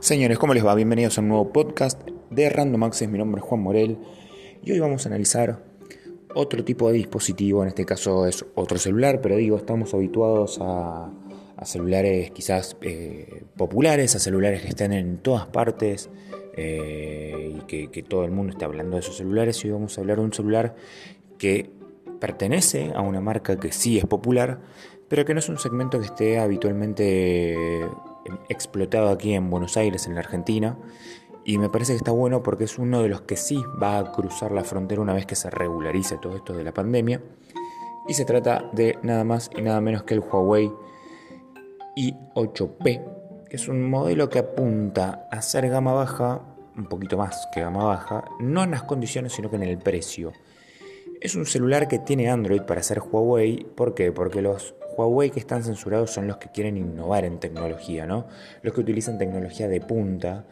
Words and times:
Señores, 0.00 0.38
¿cómo 0.38 0.54
les 0.54 0.64
va? 0.64 0.76
Bienvenidos 0.76 1.18
a 1.18 1.22
un 1.22 1.28
nuevo 1.28 1.52
podcast 1.52 2.00
de 2.30 2.48
Random 2.48 2.84
Access. 2.84 3.08
Mi 3.08 3.18
nombre 3.18 3.40
es 3.40 3.44
Juan 3.44 3.60
Morel 3.60 3.98
y 4.62 4.70
hoy 4.70 4.78
vamos 4.78 5.04
a 5.04 5.08
analizar 5.08 5.64
otro 6.36 6.64
tipo 6.64 6.86
de 6.86 6.94
dispositivo. 6.94 7.62
En 7.62 7.68
este 7.68 7.84
caso 7.84 8.24
es 8.24 8.46
otro 8.54 8.78
celular, 8.78 9.20
pero 9.20 9.36
digo, 9.36 9.56
estamos 9.56 9.92
habituados 9.94 10.60
a, 10.62 11.10
celulares 11.64 12.30
quizás 12.30 12.76
eh, 12.80 13.42
populares, 13.56 14.14
a 14.14 14.20
celulares 14.20 14.62
que 14.62 14.68
estén 14.68 14.92
en 14.92 15.18
todas 15.18 15.46
partes 15.46 16.08
eh, 16.56 17.58
y 17.58 17.88
que, 17.88 18.02
todo 18.04 18.24
el 18.24 18.30
mundo 18.30 18.52
esté 18.52 18.66
hablando 18.66 18.94
de 18.94 19.00
esos 19.00 19.16
celulares. 19.16 19.62
Y 19.64 19.66
hoy 19.66 19.72
vamos 19.72 19.98
a 19.98 20.00
hablar 20.00 20.18
de 20.18 20.22
un 20.22 20.32
celular 20.32 20.76
que 21.38 21.70
pertenece 22.20 22.92
a 22.94 23.00
una 23.00 23.20
marca 23.20 23.58
que 23.58 23.72
sí 23.72 23.98
es 23.98 24.06
popular, 24.06 24.60
pero 25.08 25.24
que 25.24 25.34
no 25.34 25.40
es 25.40 25.48
un 25.48 25.58
segmento 25.58 25.98
que 25.98 26.06
esté 26.06 26.38
habitualmente 26.38 27.84
explotado 28.48 29.08
aquí 29.10 29.34
en 29.34 29.50
Buenos 29.50 29.76
Aires, 29.76 30.06
en 30.06 30.14
la 30.14 30.20
Argentina. 30.20 30.78
Y 31.44 31.58
me 31.58 31.70
parece 31.70 31.92
que 31.92 31.98
está 31.98 32.10
bueno 32.10 32.42
porque 32.42 32.64
es 32.64 32.78
uno 32.78 33.02
de 33.02 33.08
los 33.08 33.22
que 33.22 33.36
sí 33.36 33.62
va 33.82 33.98
a 33.98 34.12
cruzar 34.12 34.52
la 34.52 34.64
frontera 34.64 35.00
una 35.00 35.14
vez 35.14 35.26
que 35.26 35.34
se 35.34 35.48
regularice 35.50 36.18
todo 36.18 36.36
esto 36.36 36.52
de 36.52 36.64
la 36.64 36.72
pandemia. 36.72 37.22
Y 38.06 38.14
se 38.14 38.24
trata 38.24 38.68
de 38.72 38.98
nada 39.02 39.24
más 39.24 39.50
y 39.56 39.62
nada 39.62 39.80
menos 39.80 40.02
que 40.02 40.14
el 40.14 40.20
Huawei 40.20 40.70
i8P, 41.96 43.46
que 43.48 43.56
es 43.56 43.68
un 43.68 43.88
modelo 43.88 44.28
que 44.28 44.38
apunta 44.38 45.28
a 45.30 45.42
ser 45.42 45.68
gama 45.68 45.92
baja, 45.92 46.42
un 46.76 46.86
poquito 46.86 47.16
más 47.16 47.48
que 47.52 47.60
gama 47.60 47.84
baja, 47.84 48.24
no 48.40 48.62
en 48.62 48.70
las 48.70 48.84
condiciones 48.84 49.32
sino 49.32 49.50
que 49.50 49.56
en 49.56 49.64
el 49.64 49.78
precio. 49.78 50.32
Es 51.20 51.34
un 51.34 51.46
celular 51.46 51.88
que 51.88 51.98
tiene 51.98 52.30
Android 52.30 52.62
para 52.62 52.82
ser 52.82 53.00
Huawei, 53.00 53.64
¿por 53.74 53.94
qué? 53.94 54.12
Porque 54.12 54.40
los 54.40 54.74
Huawei 54.98 55.30
que 55.30 55.38
están 55.38 55.62
censurados 55.62 56.10
son 56.10 56.26
los 56.26 56.38
que 56.38 56.48
quieren 56.48 56.76
innovar 56.76 57.24
en 57.24 57.38
tecnología, 57.38 58.04
¿no? 58.04 58.26
Los 58.62 58.74
que 58.74 58.80
utilizan 58.80 59.16
tecnología 59.16 59.68
de 59.68 59.80
punta, 59.80 60.44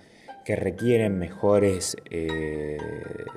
que 0.45 0.55
requieren 0.55 1.19
mejores 1.19 1.97
eh, 2.09 2.79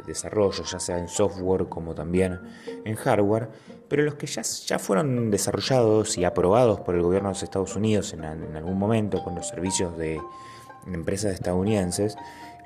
desarrollos, 0.05 0.71
ya 0.71 0.79
sea 0.79 0.99
en 0.99 1.07
software 1.07 1.65
como 1.67 1.95
también 1.95 2.39
en 2.85 2.95
hardware, 2.95 3.49
pero 3.87 4.03
los 4.03 4.13
que 4.13 4.27
ya, 4.27 4.43
ya 4.43 4.77
fueron 4.77 5.31
desarrollados 5.31 6.19
y 6.19 6.25
aprobados 6.25 6.81
por 6.81 6.93
el 6.93 7.01
gobierno 7.01 7.29
de 7.29 7.33
los 7.33 7.41
Estados 7.41 7.75
Unidos 7.75 8.13
en, 8.13 8.23
en 8.23 8.55
algún 8.55 8.77
momento 8.77 9.23
con 9.23 9.33
los 9.33 9.47
servicios 9.47 9.97
de 9.97 10.21
empresas 10.85 11.33
estadounidenses, 11.33 12.15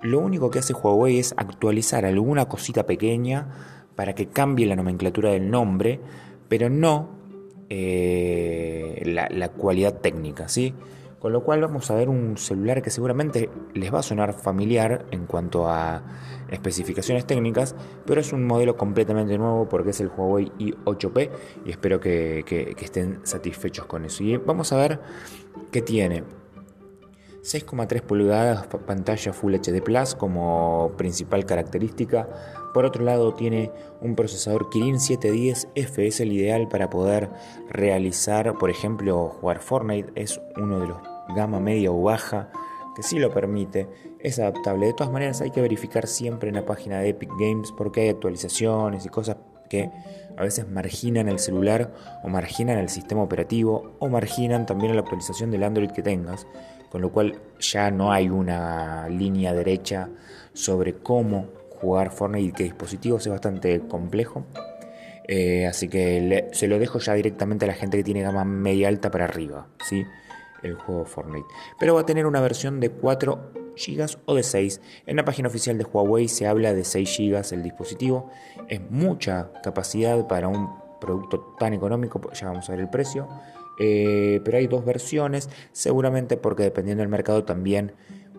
lo 0.02 0.20
único 0.20 0.52
que 0.52 0.60
hace 0.60 0.74
Huawei 0.74 1.20
es 1.20 1.34
actualizar 1.38 2.04
alguna 2.04 2.50
cosita 2.50 2.86
pequeña 2.86 3.48
para 3.96 4.14
que 4.14 4.28
cambie 4.28 4.66
la 4.66 4.76
nomenclatura 4.76 5.32
del 5.32 5.50
nombre, 5.50 6.02
pero 6.50 6.70
no 6.70 7.23
eh, 7.70 9.02
la, 9.06 9.50
cualidad 9.50 10.00
técnica, 10.00 10.48
¿sí? 10.48 10.74
Con 11.20 11.32
lo 11.32 11.44
cual 11.44 11.62
vamos 11.62 11.90
a 11.90 11.96
ver 11.96 12.10
un 12.10 12.38
celular 12.38 12.82
que 12.82 12.90
seguramente 12.90 13.50
les 13.74 13.94
va 13.94 14.00
a 14.00 14.04
sonar 14.04 14.34
familiar 14.34 15.06
en 15.12 15.26
cuanto 15.26 15.70
a 15.70 16.04
especificaciones 16.52 17.26
técnicas, 17.26 17.76
pero 18.06 18.20
es 18.20 18.34
un 18.34 18.46
modelo 18.46 18.76
completamente 18.76 19.38
nuevo 19.38 19.70
porque 19.70 19.92
es 19.92 20.02
el 20.02 20.10
Huawei 20.10 20.52
i8P 20.60 21.30
y 21.66 21.72
espero 21.72 22.02
que, 22.02 22.44
que 22.46 22.76
estén 22.84 23.22
satisfechos 23.24 23.86
con 23.86 24.04
eso. 24.04 24.24
Y 24.24 24.36
vamos 24.36 24.74
a 24.74 24.78
ver 24.78 25.00
qué 25.72 25.82
tiene. 25.82 26.24
6,3 27.44 28.02
pulgadas 28.02 28.68
pantalla 28.68 29.34
Full 29.34 29.56
HD 29.56 29.82
Plus 29.84 30.16
como 30.16 30.94
principal 30.98 31.46
característica. 31.46 32.28
Por 32.74 32.86
otro 32.86 33.04
lado 33.04 33.34
tiene 33.34 33.72
un 34.02 34.16
procesador 34.16 34.70
Kirin 34.70 34.96
710F, 34.96 36.08
es 36.08 36.20
el 36.20 36.32
ideal 36.32 36.68
para 36.68 36.90
poder 36.90 37.30
realizar, 37.70 38.58
por 38.58 38.70
ejemplo, 38.70 39.30
jugar 39.40 39.60
Fortnite. 39.60 40.12
Es 40.16 40.42
uno 40.58 40.80
de 40.80 40.88
los 40.88 40.98
gama 41.36 41.60
media 41.60 41.92
o 41.92 42.02
baja 42.02 42.52
que 42.96 43.04
sí 43.04 43.20
lo 43.20 43.32
permite. 43.32 43.88
Es 44.20 44.40
adaptable. 44.40 44.88
De 44.88 44.94
todas 44.94 45.14
maneras 45.14 45.42
hay 45.42 45.52
que 45.52 45.62
verificar 45.62 46.08
siempre 46.08 46.50
en 46.50 46.56
la 46.56 46.66
página 46.66 47.00
de 47.00 47.10
Epic 47.10 47.30
Games 47.40 47.72
porque 47.78 48.02
hay 48.02 48.10
actualizaciones 48.10 49.06
y 49.06 49.10
cosas 49.10 49.38
que 49.70 49.92
a 50.36 50.42
veces 50.42 50.68
marginan 50.68 51.30
el 51.30 51.40
celular 51.40 51.94
o 52.24 52.28
marginan 52.28 52.80
el 52.80 52.90
sistema 52.90 53.22
operativo 53.24 53.96
o 54.00 54.10
marginan 54.10 54.66
también 54.66 54.96
la 54.96 55.02
actualización 55.02 55.52
del 55.52 55.64
Android 55.64 55.92
que 55.92 56.02
tengas 56.02 56.48
con 56.94 57.02
lo 57.02 57.12
cual 57.12 57.42
ya 57.60 57.90
no 57.90 58.12
hay 58.12 58.30
una 58.30 59.10
línea 59.10 59.52
derecha 59.52 60.10
sobre 60.54 60.94
cómo 60.94 61.48
jugar 61.84 62.12
Fortnite 62.12 62.64
y 62.64 62.66
dispositivos, 62.68 63.26
es 63.26 63.32
bastante 63.32 63.82
complejo. 63.82 64.46
Eh, 65.28 65.68
así 65.68 65.88
que 65.88 66.50
se 66.54 66.68
lo 66.68 66.80
dejo 66.80 67.00
ya 67.00 67.14
directamente 67.14 67.66
a 67.66 67.68
la 67.68 67.74
gente 67.74 67.98
que 67.98 68.04
tiene 68.04 68.22
gama 68.22 68.44
media 68.44 68.88
alta 68.88 69.12
para 69.12 69.26
arriba, 69.26 69.68
¿sí? 69.88 70.06
el 70.64 70.76
juego 70.76 71.06
Fortnite. 71.06 71.48
Pero 71.80 71.96
va 71.96 72.02
a 72.02 72.06
tener 72.06 72.26
una 72.26 72.42
versión 72.42 72.80
de 72.80 72.90
4 72.90 73.52
GB 73.76 74.18
o 74.26 74.36
de 74.36 74.44
6. 74.44 74.82
En 75.06 75.18
la 75.18 75.26
página 75.26 75.50
oficial 75.50 75.78
de 75.78 75.84
Huawei 75.84 76.28
se 76.28 76.48
habla 76.48 76.74
de 76.74 76.84
6 76.84 77.18
GB 77.18 77.54
el 77.54 77.64
dispositivo. 77.64 78.32
Es 78.70 78.82
mucha 78.90 79.52
capacidad 79.62 80.28
para 80.28 80.48
un 80.48 80.70
producto 81.00 81.56
tan 81.60 81.74
económico, 81.74 82.22
ya 82.32 82.48
vamos 82.48 82.70
a 82.70 82.72
ver 82.72 82.82
el 82.82 82.90
precio. 82.90 83.28
Eh, 83.80 84.40
pero 84.46 84.58
hay 84.58 84.68
dos 84.68 84.86
versiones, 84.86 85.50
seguramente 85.72 86.38
porque 86.38 86.64
dependiendo 86.64 87.02
del 87.02 87.10
mercado 87.10 87.44
también 87.44 87.94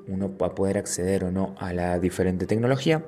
uno 0.07 0.37
va 0.37 0.49
a 0.49 0.55
poder 0.55 0.79
acceder 0.79 1.25
o 1.25 1.31
no 1.31 1.55
a 1.59 1.73
la 1.73 1.99
diferente 1.99 2.47
tecnología. 2.47 3.05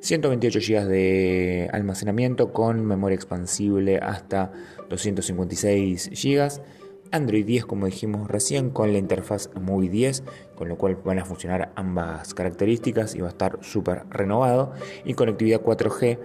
128 0.00 0.60
GB 0.60 0.86
de 0.86 1.70
almacenamiento 1.72 2.52
con 2.52 2.84
memoria 2.84 3.16
expansible 3.16 3.98
hasta 3.98 4.52
256 4.88 6.10
GB. 6.10 6.62
Android 7.10 7.44
10, 7.44 7.64
como 7.64 7.86
dijimos 7.86 8.28
recién, 8.28 8.70
con 8.70 8.92
la 8.92 8.98
interfaz 8.98 9.48
Movie 9.58 9.88
10, 9.88 10.24
con 10.54 10.68
lo 10.68 10.76
cual 10.76 10.96
van 11.04 11.18
a 11.18 11.24
funcionar 11.24 11.72
ambas 11.74 12.34
características 12.34 13.14
y 13.14 13.20
va 13.20 13.28
a 13.28 13.30
estar 13.30 13.58
súper 13.62 14.02
renovado. 14.10 14.72
Y 15.04 15.14
conectividad 15.14 15.62
4G, 15.62 16.18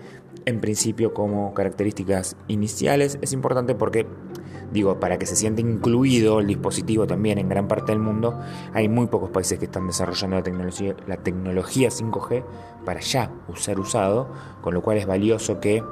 en 0.45 0.59
principio, 0.59 1.13
como 1.13 1.53
características 1.53 2.35
iniciales, 2.49 3.17
es 3.21 3.31
importante 3.31 3.75
porque 3.75 4.05
digo, 4.73 4.99
para 4.99 5.17
que 5.17 5.25
se 5.25 5.35
sienta 5.35 5.61
incluido 5.61 6.39
el 6.39 6.47
dispositivo 6.47 7.07
también 7.07 7.37
en 7.37 7.47
gran 7.47 7.67
parte 7.67 7.91
del 7.91 7.99
mundo, 7.99 8.39
hay 8.73 8.89
muy 8.89 9.07
pocos 9.07 9.29
países 9.29 9.59
que 9.59 9.65
están 9.65 9.87
desarrollando 9.87 10.37
la 10.37 10.43
tecnología, 10.43 10.95
la 11.07 11.17
tecnología 11.17 11.89
5G 11.89 12.43
para 12.83 12.99
ya 12.99 13.31
usar 13.47 13.79
usado, 13.79 14.27
con 14.61 14.73
lo 14.73 14.81
cual 14.81 14.97
es 14.97 15.05
valioso 15.05 15.59
que 15.59 15.83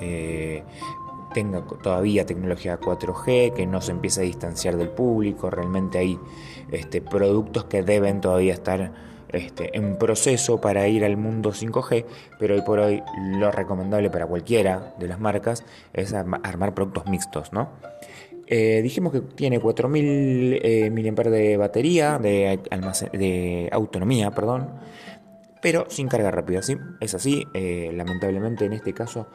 eh, 0.00 0.64
tenga 1.34 1.62
todavía 1.82 2.24
tecnología 2.24 2.80
4G, 2.80 3.52
que 3.52 3.66
no 3.66 3.82
se 3.82 3.92
empiece 3.92 4.22
a 4.22 4.24
distanciar 4.24 4.78
del 4.78 4.88
público, 4.88 5.50
realmente 5.50 5.98
hay 5.98 6.18
este, 6.72 7.02
productos 7.02 7.64
que 7.64 7.82
deben 7.82 8.22
todavía 8.22 8.54
estar 8.54 8.92
este, 9.36 9.76
en 9.76 9.96
proceso 9.98 10.60
para 10.60 10.88
ir 10.88 11.04
al 11.04 11.16
mundo 11.16 11.52
5G, 11.52 12.04
pero 12.38 12.54
hoy 12.54 12.62
por 12.62 12.78
hoy 12.78 13.02
lo 13.38 13.50
recomendable 13.50 14.10
para 14.10 14.26
cualquiera 14.26 14.94
de 14.98 15.08
las 15.08 15.20
marcas 15.20 15.64
es 15.92 16.12
armar 16.12 16.74
productos 16.74 17.06
mixtos, 17.06 17.52
¿no? 17.52 17.70
Eh, 18.48 18.80
dijimos 18.82 19.12
que 19.12 19.20
tiene 19.20 19.58
4000 19.58 20.60
eh, 20.62 20.90
mAh 20.90 21.30
de 21.30 21.56
batería, 21.56 22.18
de, 22.18 23.68
autonomía, 23.72 24.30
perdón, 24.30 24.70
pero 25.60 25.86
sin 25.88 26.06
carga 26.06 26.30
rápida, 26.30 26.62
¿sí? 26.62 26.76
Es 27.00 27.14
así, 27.14 27.44
eh, 27.54 27.90
lamentablemente 27.92 28.64
en 28.64 28.72
este 28.72 28.92
caso 28.92 29.26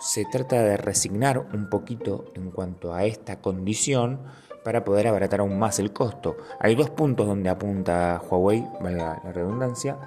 se 0.00 0.24
trata 0.24 0.62
de 0.62 0.76
resignar 0.76 1.38
un 1.38 1.68
poquito 1.68 2.32
en 2.34 2.50
cuanto 2.50 2.94
a 2.94 3.04
esta 3.04 3.40
condición 3.40 4.20
para 4.64 4.82
poder 4.82 5.06
abaratar 5.06 5.40
aún 5.40 5.58
más 5.58 5.78
el 5.78 5.92
costo. 5.92 6.36
Hay 6.58 6.74
dos 6.74 6.90
puntos 6.90 7.26
donde 7.26 7.50
apunta 7.50 8.20
Huawei, 8.28 8.66
valga 8.80 9.20
la 9.22 9.32
redundancia. 9.32 9.98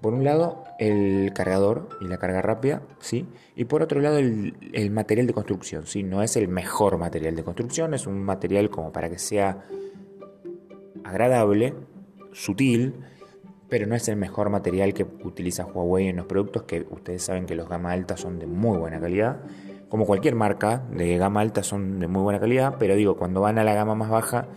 Por 0.00 0.12
un 0.12 0.22
lado, 0.22 0.64
el 0.78 1.32
cargador 1.34 1.88
y 2.02 2.04
la 2.08 2.18
carga 2.18 2.42
rápida, 2.42 2.82
¿sí? 3.00 3.26
Y 3.56 3.64
por 3.64 3.82
otro 3.82 4.00
lado, 4.00 4.18
el, 4.18 4.90
material 4.90 5.26
de 5.26 5.32
construcción, 5.32 5.86
¿sí? 5.86 6.02
No 6.02 6.22
es 6.22 6.36
el 6.36 6.48
mejor 6.48 6.98
material 6.98 7.34
de 7.34 7.42
construcción, 7.42 7.94
es 7.94 8.06
un 8.06 8.22
material 8.22 8.68
como 8.68 8.92
para 8.92 9.08
que 9.08 9.18
sea 9.18 9.64
agradable, 11.04 11.74
sutil, 12.32 12.94
pero 13.70 13.86
no 13.86 13.94
es 13.94 14.06
el 14.08 14.16
mejor 14.16 14.50
material 14.50 14.92
que 14.92 15.04
utiliza 15.04 15.64
Huawei 15.64 16.08
en 16.08 16.16
los 16.16 16.26
productos, 16.26 16.64
que 16.64 16.86
ustedes 16.90 17.22
saben 17.22 17.46
que 17.46 17.54
los 17.54 17.70
gama 17.70 17.92
alta 17.92 18.18
son 18.18 18.38
de 18.38 18.46
muy 18.46 18.76
buena 18.76 19.00
calidad 19.00 19.40
como 19.94 20.06
cualquier 20.06 20.34
marca 20.34 20.82
de 20.90 21.16
gama 21.18 21.40
alta 21.40 21.62
son 21.62 22.00
de 22.00 22.08
muy 22.08 22.24
buena 22.24 22.40
calidad, 22.40 22.78
pero 22.80 22.96
digo, 22.96 23.16
cuando 23.16 23.42
van 23.42 23.60
a 23.60 23.62
la 23.62 23.74
gama 23.74 23.94
más 23.94 24.10
baja 24.10 24.48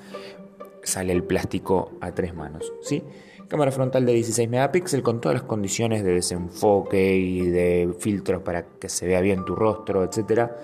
sale 0.81 1.13
el 1.13 1.23
plástico 1.23 1.91
a 2.01 2.11
tres 2.11 2.33
manos, 2.33 2.73
¿sí? 2.81 3.03
Cámara 3.47 3.71
frontal 3.71 4.03
de 4.07 4.13
16 4.13 4.49
megapíxeles 4.49 5.03
con 5.03 5.21
todas 5.21 5.35
las 5.35 5.43
condiciones 5.43 6.03
de 6.03 6.11
desenfoque 6.11 7.17
y 7.17 7.51
de 7.51 7.93
filtros 7.99 8.41
para 8.41 8.65
que 8.65 8.89
se 8.89 9.05
vea 9.05 9.21
bien 9.21 9.45
tu 9.45 9.53
rostro, 9.53 10.03
etcétera. 10.03 10.57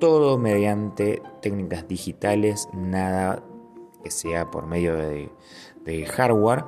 Todo 0.00 0.38
mediante 0.38 1.22
técnicas 1.40 1.86
digitales, 1.86 2.68
nada 2.72 3.44
que 4.02 4.10
sea 4.10 4.50
por 4.50 4.66
medio 4.66 4.96
de, 4.96 6.04
hardware. 6.04 6.64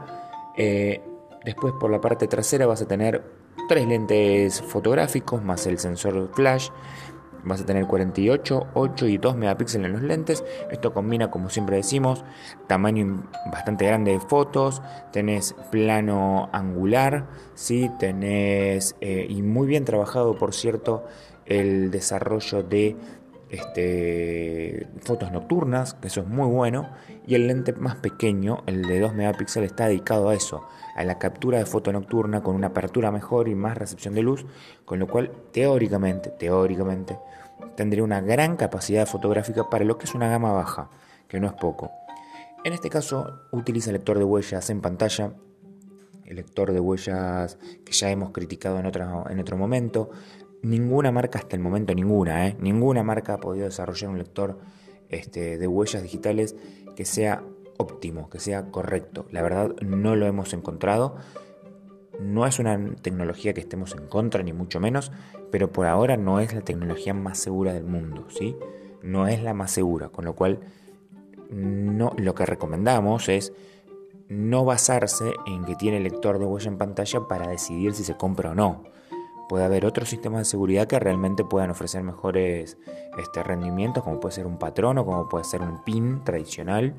Eh, 0.56 1.00
después 1.44 1.75
por 1.81 1.90
la 1.90 2.00
parte 2.00 2.28
trasera 2.28 2.66
vas 2.66 2.82
a 2.82 2.87
tener 2.87 3.25
tres 3.69 3.87
lentes 3.88 4.62
fotográficos 4.62 5.43
más 5.43 5.66
el 5.66 5.78
sensor 5.78 6.31
flash 6.34 6.70
Vas 7.44 7.61
a 7.61 7.67
tener 7.67 7.87
48, 7.87 8.69
8 8.75 9.06
y 9.06 9.19
2 9.19 9.37
megapíxeles 9.37 9.87
en 9.87 9.93
los 9.93 10.02
lentes. 10.02 10.44
Esto 10.70 10.93
combina, 10.93 11.31
como 11.31 11.50
siempre 11.50 11.76
decimos, 11.76 12.25
tamaño 12.67 13.25
bastante 13.50 13.87
grande 13.87 14.12
de 14.12 14.20
fotos. 14.20 14.82
Tenés 15.12 15.55
plano 15.70 16.49
angular, 16.52 17.26
¿sí? 17.55 17.90
tenés 17.99 18.96
eh, 19.00 19.26
y 19.29 19.43
muy 19.43 19.67
bien 19.67 19.85
trabajado, 19.85 20.37
por 20.37 20.55
cierto, 20.55 21.05
el 21.46 21.90
desarrollo 21.90 22.62
de 22.62 22.96
este, 23.50 24.87
fotos 25.00 25.33
nocturnas, 25.33 25.95
que 25.95 26.09
eso 26.09 26.21
es 26.21 26.27
muy 26.27 26.47
bueno, 26.47 26.91
y 27.27 27.35
el 27.35 27.47
lente 27.47 27.73
más 27.73 27.97
pequeño, 27.97 28.62
el 28.67 28.83
de 28.83 29.00
2 29.00 29.15
megapíxeles, 29.15 29.71
está 29.71 29.87
dedicado 29.87 30.29
a 30.29 30.35
eso, 30.35 30.67
a 30.97 31.05
la 31.05 31.19
captura 31.19 31.59
de 31.59 31.67
foto 31.67 31.93
nocturna 31.93 32.43
con 32.43 32.55
una 32.55 32.69
apertura 32.69 33.11
mejor 33.11 33.49
y 33.49 33.55
más 33.55 33.77
recepción 33.77 34.15
de 34.15 34.23
luz, 34.23 34.47
con 34.85 34.99
lo 34.99 35.06
cual 35.06 35.31
teóricamente, 35.53 36.31
teóricamente, 36.31 37.19
tendría 37.77 38.05
una 38.05 38.21
gran 38.21 38.56
capacidad 38.56 39.06
fotográfica 39.06 39.69
para 39.71 39.85
lo 39.85 39.99
que 39.99 40.05
es 40.05 40.15
una 40.15 40.29
gama 40.29 40.53
baja, 40.53 40.91
que 41.29 41.41
no 41.41 41.47
es 41.47 41.53
poco. 41.55 41.91
En 42.65 42.73
este 42.73 42.91
caso 42.91 43.43
utiliza 43.53 43.93
lector 43.93 44.19
de 44.19 44.25
huellas 44.25 44.69
en 44.71 44.81
pantalla, 44.81 45.33
el 46.25 46.37
lector 46.37 46.73
de 46.73 46.81
huellas 46.81 47.59
que 47.85 47.93
ya 47.93 48.11
hemos 48.11 48.33
criticado 48.33 48.79
en 48.79 48.87
en 48.87 49.41
otro 49.41 49.56
momento, 49.56 50.11
ninguna 50.62 51.12
marca 51.12 51.38
hasta 51.38 51.56
el 51.56 51.62
momento, 51.62 51.94
ninguna, 51.94 52.46
¿eh? 52.46 52.56
ninguna 52.60 53.02
marca 53.02 53.34
ha 53.34 53.38
podido 53.38 53.66
desarrollar 53.66 54.10
un 54.10 54.19
lector 54.19 54.58
este, 55.08 55.58
de 55.58 55.66
huellas 55.66 56.02
digitales 56.02 56.56
que 56.96 57.05
sea 57.05 57.43
óptimo, 57.76 58.28
que 58.28 58.40
sea 58.40 58.70
correcto. 58.70 59.26
La 59.31 59.43
verdad 59.43 59.75
no 59.81 60.16
lo 60.16 60.26
hemos 60.26 60.52
encontrado. 60.52 61.16
No 62.20 62.46
es 62.46 62.58
una 62.58 62.96
tecnología 62.96 63.55
que 63.55 63.60
estemos 63.60 63.94
en 63.94 64.08
contra, 64.08 64.43
ni 64.43 64.52
mucho 64.52 64.81
menos, 64.81 65.12
pero 65.52 65.70
por 65.70 65.87
ahora 65.87 66.16
no 66.16 66.40
es 66.40 66.52
la 66.52 66.62
tecnología 66.62 67.14
más 67.14 67.38
segura 67.38 67.72
del 67.72 67.84
mundo, 67.84 68.26
¿sí? 68.28 68.56
No 69.02 69.28
es 69.28 69.40
la 69.40 69.54
más 69.54 69.70
segura, 69.70 70.08
con 70.08 70.25
lo 70.25 70.34
cual 70.34 70.58
no, 71.50 72.12
lo 72.16 72.34
que 72.34 72.44
recomendamos 72.44 73.28
es 73.28 73.52
no 74.28 74.64
basarse 74.64 75.32
en 75.46 75.64
que 75.64 75.76
tiene 75.76 76.00
lector 76.00 76.40
de 76.40 76.44
huella 76.44 76.69
en 76.69 76.76
pantalla 76.76 77.28
para 77.28 77.49
decidir 77.49 77.94
si 77.94 78.02
se 78.02 78.16
compra 78.16 78.50
o 78.50 78.54
no 78.54 78.82
puede 79.49 79.65
haber 79.65 79.87
otros 79.87 80.09
sistemas 80.09 80.41
de 80.41 80.45
seguridad 80.45 80.87
que 80.87 80.99
realmente 80.99 81.45
puedan 81.45 81.71
ofrecer 81.71 82.03
mejores 82.03 82.77
este, 83.19 83.43
rendimientos, 83.43 84.05
como 84.05 84.21
puede 84.21 84.35
ser 84.35 84.47
un 84.47 84.59
patrón 84.59 84.99
o 84.99 85.05
como 85.05 85.29
puede 85.29 85.45
ser 85.45 85.62
un 85.62 85.83
PIN 85.85 86.23
tradicional. 86.25 86.95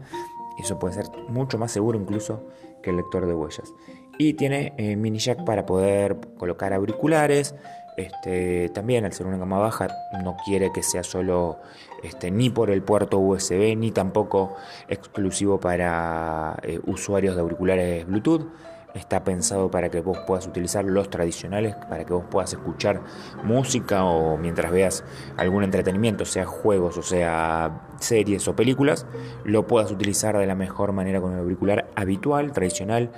Eso 0.58 0.78
puede 0.80 0.96
ser 0.96 1.06
mucho 1.30 1.58
más 1.58 1.72
seguro 1.72 2.00
incluso 2.00 2.48
que 2.82 2.90
el 2.90 2.98
lector 2.98 3.26
de 3.26 3.34
huellas. 3.34 3.74
Y 4.18 4.34
tiene 4.34 4.74
eh, 4.78 4.96
mini 4.96 5.20
jack 5.20 5.46
para 5.46 5.66
poder 5.66 6.18
colocar 6.38 6.74
auriculares. 6.74 7.56
Este, 7.96 8.70
también 8.70 9.04
al 9.04 9.14
ser 9.14 9.28
una 9.28 9.38
gama 9.38 9.58
baja 9.58 9.90
no 10.24 10.38
quiere 10.46 10.72
que 10.72 10.84
sea 10.84 11.04
solo 11.04 11.58
este, 12.02 12.32
ni 12.32 12.50
por 12.50 12.70
el 12.70 12.82
puerto 12.82 13.20
USB 13.20 13.76
ni 13.76 13.92
tampoco 13.92 14.56
exclusivo 14.88 15.60
para 15.60 16.58
eh, 16.64 16.80
usuarios 16.86 17.36
de 17.36 17.42
auriculares 17.42 18.06
Bluetooth 18.06 18.48
está 18.94 19.24
pensado 19.24 19.70
para 19.70 19.90
que 19.90 20.02
vos 20.02 20.18
puedas 20.26 20.48
utilizar 20.48 20.84
los 20.86 21.10
tradicionales, 21.10 21.76
para 21.76 22.06
que 22.06 22.14
vos 22.14 22.26
puedas 22.30 22.54
escuchar 22.54 23.02
música 23.44 24.04
o 24.04 24.38
mientras 24.38 24.72
veas 24.72 25.04
algún 25.38 25.64
entretenimiento, 25.64 26.26
sea 26.26 26.46
juegos 26.46 26.98
o 26.98 27.04
sea 27.04 27.82
series 28.00 28.48
o 28.48 28.56
películas, 28.56 29.06
lo 29.44 29.68
puedas 29.68 29.92
utilizar 29.92 30.38
de 30.38 30.46
la 30.46 30.56
mejor 30.56 30.92
manera 30.92 31.22
con 31.22 31.34
el 31.34 31.40
auricular 31.40 31.90
habitual, 31.96 32.52
tradicional 32.52 33.12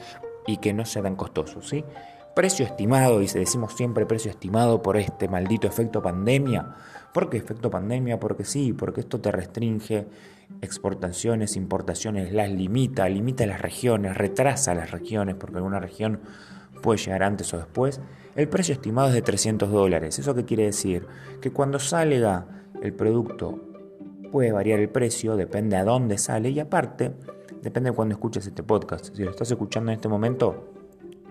y 0.47 0.57
que 0.57 0.73
no 0.73 0.85
sea 0.85 1.03
tan 1.03 1.15
costoso, 1.15 1.62
¿sí? 1.62 1.83
Precio 2.35 2.65
estimado, 2.65 3.21
y 3.21 3.27
se 3.27 3.39
decimos 3.39 3.73
siempre 3.73 4.06
precio 4.06 4.31
estimado 4.31 4.81
por 4.81 4.95
este 4.95 5.27
maldito 5.27 5.68
efecto 5.68 6.01
pandemia. 6.01 6.75
¿Por 7.13 7.29
qué 7.29 7.38
efecto 7.38 7.69
pandemia? 7.69 8.21
Porque 8.21 8.45
sí, 8.45 8.71
porque 8.71 9.01
esto 9.01 9.19
te 9.19 9.31
restringe 9.31 10.07
exportaciones, 10.62 11.56
importaciones, 11.56 12.31
las 12.33 12.50
limita, 12.50 13.07
limita 13.09 13.45
las 13.45 13.62
regiones, 13.62 14.18
retrasa 14.18 14.75
las 14.75 14.92
regiones, 14.92 15.36
porque 15.36 15.57
alguna 15.57 15.80
región 15.80 16.19
puede 16.81 17.00
llegar 17.00 17.24
antes 17.24 17.53
o 17.53 17.57
después. 17.57 18.01
El 18.36 18.48
precio 18.48 18.74
estimado 18.74 19.09
es 19.09 19.13
de 19.13 19.21
300 19.21 19.71
dólares. 19.71 20.19
¿Eso 20.19 20.36
qué 20.36 20.45
quiere 20.45 20.65
decir? 20.65 21.07
Que 21.42 21.51
cuando 21.51 21.80
salga 21.80 22.45
el 22.81 22.94
producto 22.94 23.59
puede 24.31 24.51
variar 24.51 24.80
el 24.80 24.89
precio, 24.89 25.36
depende 25.36 25.75
a 25.75 25.83
dónde 25.83 26.18
sale 26.18 26.50
y 26.50 26.59
aparte, 26.59 27.13
depende 27.62 27.89
de 27.89 27.95
cuándo 27.95 28.13
escuches 28.13 28.47
este 28.47 28.63
podcast. 28.63 29.13
Si 29.15 29.24
lo 29.24 29.31
estás 29.31 29.51
escuchando 29.51 29.92
en 29.92 29.95
este 29.97 30.07
momento, 30.07 30.74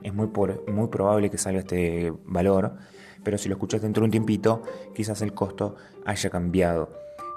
es 0.03 0.15
muy, 0.15 0.29
muy 0.69 0.89
probable 0.89 1.31
que 1.31 1.39
salga 1.39 1.61
este 1.61 2.13
valor, 2.27 2.75
pero 3.23 3.39
si 3.39 3.49
lo 3.49 3.55
escuchas 3.55 3.83
dentro 3.83 4.03
de 4.03 4.07
un 4.07 4.11
tiempito, 4.11 4.63
quizás 4.95 5.23
el 5.23 5.33
costo 5.33 5.77
haya 6.05 6.31
cambiado. 6.31 6.91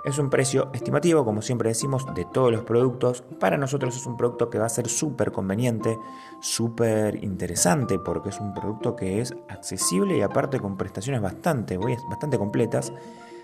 Es 0.03 0.19
un 0.19 0.29
precio 0.29 0.69
estimativo, 0.73 1.23
como 1.23 1.41
siempre 1.41 1.69
decimos, 1.69 2.05
de 2.13 2.25
todos 2.25 2.51
los 2.51 2.63
productos. 2.63 3.23
Para 3.39 3.57
nosotros 3.57 3.95
es 3.95 4.05
un 4.05 4.17
producto 4.17 4.49
que 4.49 4.59
va 4.59 4.65
a 4.65 4.69
ser 4.69 4.89
súper 4.89 5.31
conveniente, 5.31 5.97
súper 6.41 7.23
interesante, 7.23 7.97
porque 7.99 8.29
es 8.29 8.39
un 8.41 8.53
producto 8.53 8.97
que 8.97 9.21
es 9.21 9.33
accesible 9.47 10.17
y 10.17 10.21
aparte 10.21 10.59
con 10.59 10.75
prestaciones 10.75 11.21
bastante, 11.21 11.77
bastante 11.77 12.37
completas. 12.37 12.91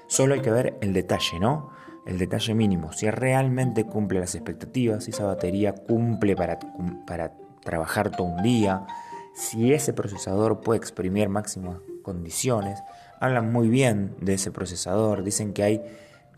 Solo 0.08 0.34
hay 0.34 0.42
que 0.42 0.52
ver 0.52 0.78
el 0.82 0.92
detalle, 0.92 1.40
¿no? 1.40 1.70
El 2.06 2.18
detalle 2.18 2.54
mínimo, 2.54 2.92
si 2.92 3.10
realmente 3.10 3.86
cumple 3.86 4.20
las 4.20 4.36
expectativas, 4.36 5.06
si 5.06 5.12
esa 5.12 5.26
batería 5.26 5.74
cumple 5.74 6.36
para, 6.36 6.60
para 7.08 7.36
trabajar 7.64 8.12
todo 8.12 8.28
un 8.28 8.44
día, 8.44 8.86
si 9.34 9.72
ese 9.72 9.94
procesador 9.94 10.60
puede 10.60 10.80
exprimir 10.80 11.30
máximas 11.30 11.78
condiciones. 12.02 12.84
Hablan 13.22 13.50
muy 13.50 13.70
bien 13.70 14.16
de 14.20 14.34
ese 14.34 14.52
procesador, 14.52 15.24
dicen 15.24 15.54
que 15.54 15.64
hay 15.64 15.82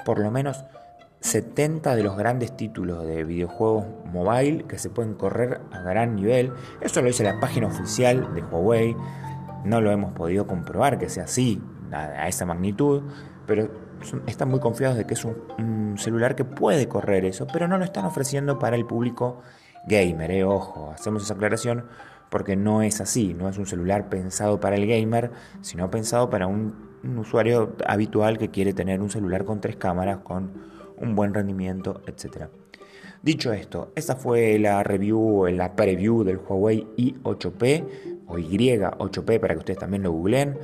por 0.06 0.20
lo 0.20 0.32
menos 0.32 0.64
70 1.22 1.96
de 1.96 2.04
los 2.04 2.18
grandes 2.18 2.58
títulos 2.58 3.06
de 3.06 3.24
videojuegos 3.24 3.86
mobile 4.12 4.66
que 4.66 4.80
se 4.80 4.90
pueden 4.90 5.14
correr 5.14 5.62
a 5.72 5.82
gran 5.82 6.16
nivel. 6.16 6.52
Eso 6.82 7.02
lo 7.02 7.08
dice 7.08 7.24
la 7.24 7.40
página 7.40 7.68
oficial 7.68 8.34
de 8.34 8.42
Huawei. 8.42 8.96
No 9.64 9.82
lo 9.82 9.92
hemos 9.92 10.14
podido 10.14 10.48
comprobar 10.48 10.98
que 10.98 11.10
sea 11.10 11.26
así, 11.26 11.62
a, 11.92 12.28
esa 12.28 12.46
magnitud, 12.46 13.04
pero 13.46 13.70
están 14.26 14.50
muy 14.50 14.60
confiados 14.60 14.98
de 14.98 15.06
que 15.06 15.14
es 15.14 15.24
un, 15.24 15.96
celular 15.98 16.36
que 16.36 16.46
puede 16.46 16.88
correr 16.88 17.26
eso, 17.26 17.46
pero 17.52 17.68
no 17.68 17.78
lo 17.78 17.84
están 17.86 18.06
ofreciendo 18.06 18.58
para 18.58 18.76
el 18.76 18.86
público 18.86 19.42
gamer. 19.88 20.32
Eh. 20.32 20.44
Ojo, 20.44 20.92
hacemos 20.92 21.24
esa 21.24 21.36
aclaración 21.36 21.86
porque 22.30 22.56
no 22.56 22.82
es 22.82 23.02
así, 23.02 23.34
no 23.34 23.50
es 23.50 23.58
un 23.58 23.68
celular 23.68 24.10
pensado 24.10 24.60
para 24.60 24.78
el 24.78 24.88
gamer, 24.88 25.32
sino 25.60 25.92
pensado 25.92 26.30
para 26.30 26.48
un 26.48 26.91
un 27.04 27.18
usuario 27.18 27.76
habitual 27.86 28.38
que 28.38 28.50
quiere 28.50 28.74
tener 28.74 29.02
un 29.02 29.10
celular 29.10 29.46
con 29.46 29.62
tres 29.62 29.76
cámaras, 29.76 30.20
con 30.20 30.52
un 30.98 31.16
buen 31.16 31.34
rendimiento, 31.34 32.02
etc. 32.08 32.48
Dicho 33.24 33.54
esto, 33.54 33.92
esta 33.96 34.16
fue 34.16 34.58
la 34.58 34.84
review, 34.84 35.48
la 35.48 35.76
preview 35.76 36.24
del 36.24 36.38
Huawei 36.38 36.88
i8P 36.98 37.86
o 38.28 38.38
Y8P 38.38 39.40
para 39.40 39.54
que 39.54 39.60
ustedes 39.60 39.80
también 39.80 40.04
lo 40.04 40.12
googleen. 40.12 40.58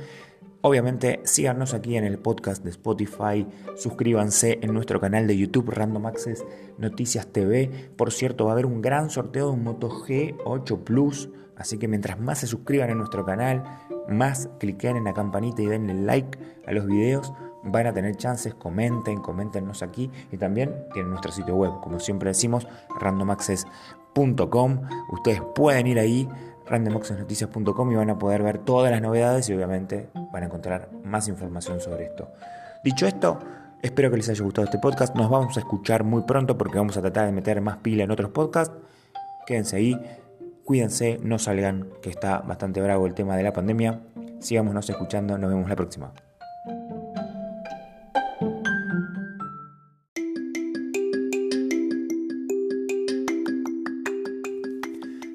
Obviamente 0.60 1.20
síganos 1.22 1.72
aquí 1.72 1.96
en 1.96 2.02
el 2.02 2.18
podcast 2.18 2.64
de 2.64 2.70
Spotify, 2.70 3.46
suscríbanse 3.76 4.58
en 4.60 4.74
nuestro 4.74 5.00
canal 5.00 5.28
de 5.28 5.38
YouTube 5.38 5.70
Random 5.70 6.06
Access 6.06 6.44
Noticias 6.78 7.28
TV. 7.28 7.70
Por 7.96 8.10
cierto, 8.10 8.46
va 8.46 8.50
a 8.50 8.54
haber 8.54 8.66
un 8.66 8.82
gran 8.82 9.08
sorteo 9.08 9.46
de 9.46 9.52
un 9.52 9.62
Moto 9.62 9.88
G8 9.88 10.82
Plus, 10.82 11.28
así 11.58 11.78
que 11.78 11.88
mientras 11.88 12.18
más 12.18 12.38
se 12.38 12.46
suscriban 12.46 12.90
en 12.90 12.98
nuestro 12.98 13.24
canal, 13.24 13.64
más 14.08 14.48
cliquen 14.58 14.96
en 14.96 15.04
la 15.04 15.12
campanita 15.12 15.62
y 15.62 15.66
denle 15.66 15.94
like 15.94 16.38
a 16.66 16.72
los 16.72 16.86
videos, 16.86 17.32
van 17.62 17.86
a 17.86 17.92
tener 17.92 18.16
chances, 18.16 18.54
comenten, 18.54 19.20
coméntenos 19.20 19.82
aquí 19.82 20.10
y 20.30 20.36
también 20.36 20.86
tienen 20.92 21.10
nuestro 21.10 21.32
sitio 21.32 21.56
web, 21.56 21.72
como 21.82 22.00
siempre 22.00 22.30
decimos, 22.30 22.66
randomaccess.com. 23.00 24.80
Ustedes 25.10 25.42
pueden 25.54 25.86
ir 25.86 25.98
ahí, 25.98 26.28
randomaccessnoticias.com 26.66 27.92
y 27.92 27.96
van 27.96 28.10
a 28.10 28.18
poder 28.18 28.42
ver 28.42 28.58
todas 28.58 28.90
las 28.90 29.02
novedades 29.02 29.48
y 29.48 29.54
obviamente 29.54 30.08
van 30.32 30.42
a 30.42 30.46
encontrar 30.46 30.90
más 31.04 31.28
información 31.28 31.80
sobre 31.80 32.04
esto. 32.04 32.28
Dicho 32.84 33.06
esto, 33.06 33.38
espero 33.82 34.10
que 34.10 34.18
les 34.18 34.28
haya 34.28 34.44
gustado 34.44 34.66
este 34.66 34.78
podcast. 34.78 35.14
Nos 35.16 35.28
vamos 35.30 35.56
a 35.56 35.60
escuchar 35.60 36.04
muy 36.04 36.22
pronto 36.22 36.56
porque 36.56 36.78
vamos 36.78 36.96
a 36.96 37.00
tratar 37.00 37.26
de 37.26 37.32
meter 37.32 37.60
más 37.60 37.78
pila 37.78 38.04
en 38.04 38.10
otros 38.10 38.30
podcasts. 38.30 38.74
Quédense 39.46 39.76
ahí. 39.76 39.96
Cuídense, 40.68 41.18
no 41.22 41.38
salgan, 41.38 41.88
que 42.02 42.10
está 42.10 42.40
bastante 42.40 42.82
bravo 42.82 43.06
el 43.06 43.14
tema 43.14 43.38
de 43.38 43.42
la 43.42 43.54
pandemia. 43.54 44.02
Sigámonos 44.38 44.90
escuchando, 44.90 45.38
nos 45.38 45.48
vemos 45.48 45.66
la 45.66 45.74
próxima. 45.74 46.12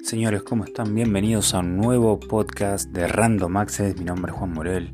Señores, 0.04 0.44
¿cómo 0.44 0.62
están? 0.62 0.94
Bienvenidos 0.94 1.52
a 1.52 1.58
un 1.58 1.78
nuevo 1.78 2.20
podcast 2.20 2.90
de 2.90 3.08
Random 3.08 3.56
Access. 3.56 3.98
Mi 3.98 4.04
nombre 4.04 4.30
es 4.30 4.38
Juan 4.38 4.52
Morel 4.52 4.92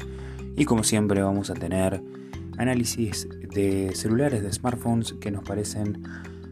y 0.56 0.64
como 0.64 0.84
siempre 0.84 1.20
vamos 1.20 1.50
a 1.50 1.54
tener 1.54 2.02
análisis 2.56 3.28
de 3.54 3.90
celulares, 3.94 4.42
de 4.42 4.50
smartphones 4.50 5.12
que 5.20 5.30
nos 5.30 5.44
parecen 5.44 6.02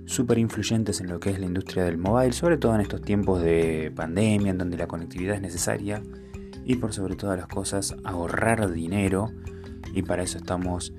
súper 0.09 0.39
influyentes 0.39 1.01
en 1.01 1.09
lo 1.09 1.21
que 1.21 1.31
es 1.31 1.39
la 1.39 1.47
industria 1.47 1.85
del 1.85 1.99
mobile, 1.99 2.33
sobre 2.33 2.57
todo 2.57 2.75
en 2.75 2.81
estos 2.81 3.03
tiempos 3.03 3.43
de 3.43 3.93
pandemia, 3.95 4.51
en 4.51 4.59
donde 4.59 4.79
la 4.79 4.87
conectividad 4.87 5.37
es 5.37 5.43
necesaria 5.43 6.03
y 6.65 6.77
por 6.77 6.95
sobre 6.95 7.15
todas 7.15 7.39
las 7.39 7.47
cosas 7.47 7.95
ahorrar 8.05 8.73
dinero 8.73 9.31
y 9.93 10.03
para 10.03 10.23
eso 10.23 10.39
estamos 10.39 10.93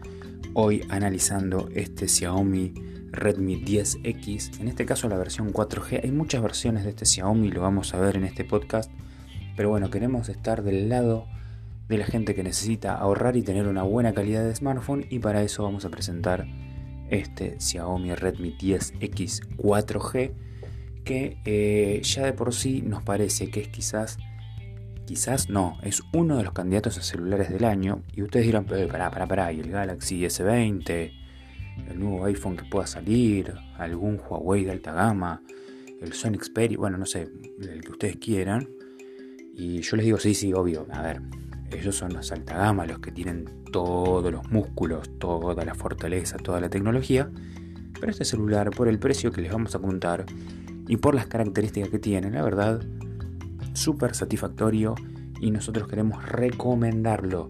Hoy 0.56 0.82
analizando 0.90 1.70
este 1.76 2.08
Xiaomi 2.08 2.74
Redmi 3.12 3.64
10X, 3.64 4.60
en 4.60 4.68
este 4.68 4.86
caso 4.86 5.08
la 5.08 5.16
versión 5.16 5.54
4G. 5.54 6.04
Hay 6.04 6.12
muchas 6.12 6.42
versiones 6.42 6.84
de 6.84 6.90
este 6.90 7.06
Xiaomi, 7.06 7.52
lo 7.52 7.62
vamos 7.62 7.94
a 7.94 8.00
ver 8.00 8.18
en 8.18 8.24
este 8.24 8.44
podcast, 8.46 8.92
pero 9.56 9.70
bueno, 9.70 9.92
queremos 9.92 10.28
estar 10.28 10.64
del 10.64 10.90
lado 10.90 11.28
de 11.88 12.00
la 12.00 12.06
gente 12.06 12.34
que 12.34 12.44
necesita 12.44 12.96
ahorrar 12.96 13.38
y 13.38 13.44
tener 13.44 13.68
una 13.68 13.84
buena 13.84 14.14
calidad 14.14 14.44
de 14.44 14.56
smartphone 14.56 15.06
y 15.10 15.20
para 15.20 15.44
eso 15.44 15.64
vamos 15.64 15.86
a 15.86 15.90
presentar 15.90 16.48
este 17.10 17.60
Xiaomi 17.60 18.16
Redmi 18.16 18.58
10X 18.58 19.56
4G 19.58 20.32
que 21.04 21.38
eh, 21.46 22.02
ya 22.04 22.26
de 22.26 22.34
por 22.34 22.54
sí 22.54 22.82
nos 22.82 23.04
parece 23.04 23.50
que 23.50 23.62
es 23.62 23.68
quizás 23.70 24.18
quizás 25.10 25.50
no, 25.50 25.80
es 25.82 26.04
uno 26.14 26.38
de 26.38 26.44
los 26.44 26.54
candidatos 26.54 27.00
a 27.00 27.02
celulares 27.02 27.50
del 27.50 27.66
año. 27.66 28.04
Y 28.14 28.22
ustedes 28.22 28.46
dirán, 28.46 28.66
pero 28.66 28.88
pará, 28.88 29.10
pará, 29.10 29.26
pará, 29.26 29.52
y 29.52 29.60
el 29.60 29.72
Galaxy 29.72 30.22
S20, 30.22 31.12
el 31.90 32.00
nuevo 32.00 32.26
iPhone 32.26 32.56
que 32.56 32.66
pueda 32.66 32.86
salir, 32.86 33.56
algún 33.80 34.20
Huawei 34.20 34.66
de 34.66 34.72
alta 34.72 34.92
gama, 34.92 35.42
el 36.00 36.14
Sony 36.14 36.38
Xperia, 36.40 36.78
bueno, 36.78 37.00
no 37.00 37.08
sé, 37.08 37.28
el 37.60 37.82
que 37.82 37.92
ustedes 37.92 38.18
quieran. 38.18 38.70
Y 39.54 39.82
yo 39.82 39.98
les 39.98 40.06
digo, 40.06 40.18
sí, 40.18 40.34
sí, 40.34 40.54
obvio, 40.54 40.88
a 40.92 41.02
ver, 41.02 41.22
ellos 41.72 41.96
son 41.96 42.14
los 42.14 42.32
alta 42.32 42.58
gama, 42.58 42.86
los 42.86 43.00
que 43.00 43.12
tienen 43.12 43.46
todos 43.72 44.32
los 44.32 44.50
músculos, 44.52 45.10
toda 45.20 45.64
la 45.66 45.76
fortaleza, 45.76 46.38
toda 46.38 46.60
la 46.60 46.70
tecnología. 46.70 47.30
Pero 48.00 48.12
este 48.12 48.26
celular, 48.26 48.72
por 48.72 48.88
el 48.88 49.00
precio 49.00 49.32
que 49.32 49.42
les 49.42 49.52
vamos 49.52 49.76
a 49.76 49.80
contar 49.80 50.26
y 50.88 50.98
por 50.98 51.14
las 51.16 51.28
características 51.28 51.90
que 51.90 52.00
tiene, 52.00 52.32
la 52.32 52.42
verdad, 52.42 52.82
súper 53.74 54.16
satisfactorio 54.16 54.96
y 55.40 55.52
nosotros 55.52 55.88
queremos 55.88 56.28
recomendarlo. 56.28 57.48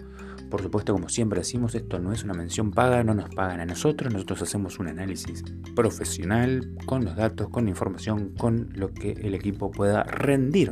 Por 0.50 0.64
supuesto, 0.64 0.94
como 0.94 1.10
siempre 1.10 1.40
decimos, 1.40 1.76
esto 1.76 2.00
no 2.00 2.12
es 2.12 2.24
una 2.24 2.34
mención 2.34 2.72
paga, 2.72 3.04
no 3.04 3.14
nos 3.14 3.30
pagan 3.30 3.60
a 3.60 3.66
nosotros, 3.66 4.12
nosotros 4.12 4.42
hacemos 4.42 4.80
un 4.80 4.88
análisis 4.88 5.44
profesional 5.76 6.76
con 6.86 7.06
los 7.06 7.16
datos, 7.16 7.50
con 7.50 7.66
la 7.66 7.70
información, 7.70 8.34
con 8.36 8.70
lo 8.74 8.92
que 8.92 9.12
el 9.12 9.36
equipo 9.36 9.70
pueda 9.70 10.04
rendir. 10.04 10.72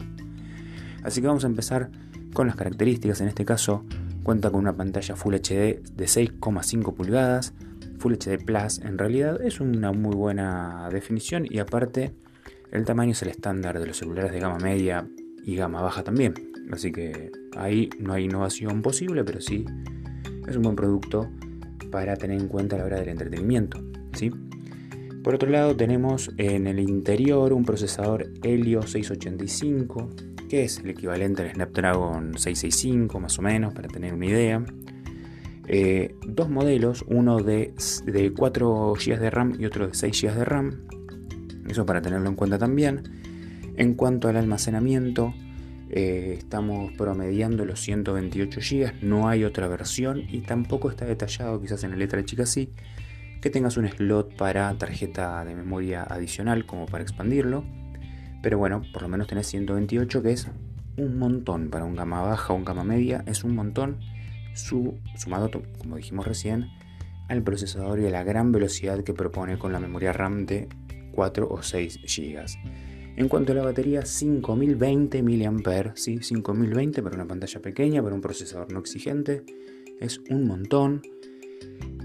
Así 1.03 1.21
que 1.21 1.27
vamos 1.27 1.43
a 1.43 1.47
empezar 1.47 1.89
con 2.33 2.47
las 2.47 2.55
características, 2.55 3.21
en 3.21 3.27
este 3.27 3.45
caso 3.45 3.85
cuenta 4.23 4.51
con 4.51 4.59
una 4.59 4.73
pantalla 4.73 5.15
Full 5.15 5.35
HD 5.35 5.81
de 5.95 6.05
6,5 6.05 6.93
pulgadas, 6.93 7.53
Full 7.99 8.13
HD 8.13 8.43
Plus 8.43 8.79
en 8.79 8.97
realidad 8.97 9.41
es 9.41 9.59
una 9.59 9.91
muy 9.91 10.15
buena 10.15 10.89
definición 10.91 11.45
y 11.49 11.59
aparte 11.59 12.13
el 12.71 12.85
tamaño 12.85 13.11
es 13.11 13.21
el 13.21 13.29
estándar 13.29 13.79
de 13.79 13.87
los 13.87 13.97
celulares 13.97 14.31
de 14.31 14.39
gama 14.39 14.57
media 14.57 15.07
y 15.43 15.55
gama 15.55 15.81
baja 15.81 16.03
también. 16.03 16.33
Así 16.71 16.91
que 16.91 17.31
ahí 17.55 17.89
no 17.99 18.13
hay 18.13 18.25
innovación 18.25 18.81
posible, 18.81 19.23
pero 19.23 19.39
sí 19.39 19.65
es 20.47 20.55
un 20.55 20.63
buen 20.63 20.75
producto 20.75 21.29
para 21.91 22.15
tener 22.17 22.39
en 22.39 22.47
cuenta 22.47 22.75
a 22.75 22.79
la 22.79 22.85
hora 22.85 22.99
del 22.99 23.09
entretenimiento. 23.09 23.79
¿sí? 24.13 24.31
Por 25.23 25.35
otro 25.35 25.49
lado 25.49 25.75
tenemos 25.75 26.31
en 26.37 26.67
el 26.67 26.79
interior 26.79 27.53
un 27.53 27.63
procesador 27.63 28.31
Helio 28.43 28.81
685, 28.81 30.09
que 30.47 30.63
es 30.63 30.79
el 30.79 30.89
equivalente 30.89 31.43
al 31.43 31.53
Snapdragon 31.53 32.37
665 32.37 33.19
más 33.19 33.37
o 33.39 33.41
menos, 33.41 33.73
para 33.73 33.87
tener 33.87 34.13
una 34.13 34.25
idea. 34.25 34.63
Eh, 35.67 36.15
dos 36.25 36.49
modelos, 36.49 37.03
uno 37.07 37.39
de, 37.39 37.73
de 38.05 38.33
4 38.33 38.93
GB 38.93 39.19
de 39.19 39.29
RAM 39.29 39.55
y 39.59 39.65
otro 39.65 39.87
de 39.87 39.93
6 39.93 40.21
GB 40.21 40.33
de 40.33 40.45
RAM. 40.45 40.87
Eso 41.67 41.85
para 41.85 42.01
tenerlo 42.01 42.29
en 42.29 42.35
cuenta 42.35 42.57
también. 42.57 43.03
En 43.75 43.93
cuanto 43.93 44.29
al 44.29 44.37
almacenamiento, 44.37 45.33
eh, 45.89 46.35
estamos 46.37 46.91
promediando 46.93 47.63
los 47.63 47.79
128 47.79 48.59
GB, 48.59 49.03
no 49.03 49.29
hay 49.29 49.43
otra 49.45 49.67
versión 49.67 50.23
y 50.29 50.41
tampoco 50.41 50.89
está 50.89 51.05
detallado, 51.05 51.61
quizás 51.61 51.83
en 51.83 51.91
la 51.91 51.97
letra 51.97 52.25
chica 52.25 52.45
sí, 52.45 52.71
que 53.41 53.49
tengas 53.49 53.77
un 53.77 53.87
slot 53.87 54.35
para 54.35 54.75
tarjeta 54.77 55.45
de 55.45 55.55
memoria 55.55 56.03
adicional 56.03 56.65
como 56.65 56.87
para 56.87 57.03
expandirlo. 57.03 57.63
Pero 58.47 58.59
bueno, 58.59 58.81
por 58.93 59.01
lo 59.01 59.09
menos 59.09 59.27
tenés 59.27 59.47
128 59.47 60.23
que 60.23 60.31
es 60.31 60.47
un 60.95 61.19
montón 61.19 61.69
para 61.69 61.83
un 61.83 61.97
gama 61.97 62.21
baja 62.21 62.53
o 62.53 62.55
un 62.55 62.63
gama 62.63 62.85
media, 62.85 63.21
es 63.27 63.43
un 63.43 63.53
montón 63.53 63.99
su, 64.55 64.97
sumado, 65.17 65.51
como 65.77 65.97
dijimos 65.97 66.25
recién, 66.25 66.69
al 67.27 67.43
procesador 67.43 67.99
y 67.99 68.05
a 68.05 68.09
la 68.09 68.23
gran 68.23 68.53
velocidad 68.53 69.03
que 69.03 69.13
propone 69.13 69.59
con 69.59 69.73
la 69.73 69.81
memoria 69.81 70.13
RAM 70.13 70.45
de 70.45 70.69
4 71.11 71.45
o 71.49 71.61
6 71.61 71.99
GB. 72.03 72.45
En 73.17 73.27
cuanto 73.27 73.51
a 73.51 73.55
la 73.55 73.63
batería, 73.63 74.05
5020 74.05 75.21
mAh, 75.23 75.91
¿sí? 75.95 76.19
5020 76.23 77.03
para 77.03 77.15
una 77.15 77.27
pantalla 77.27 77.61
pequeña, 77.61 78.01
para 78.01 78.15
un 78.15 78.21
procesador 78.21 78.71
no 78.71 78.79
exigente, 78.79 79.43
es 79.99 80.21
un 80.29 80.47
montón. 80.47 81.01